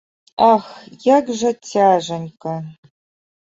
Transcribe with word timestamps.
Ах, 0.53 0.65
як 1.17 1.29
жа 1.43 1.51
цяжанька! 1.73 2.57